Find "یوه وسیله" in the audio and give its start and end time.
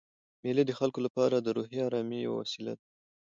2.21-2.73